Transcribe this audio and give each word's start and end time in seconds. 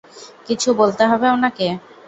কিছু 0.47 0.69
বলতে 0.79 1.03
হবে 1.05 1.27
উনাকে? 1.31 1.67